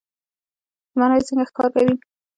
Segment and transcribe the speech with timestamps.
[0.95, 1.93] زمری څنګه ښکار کوي؟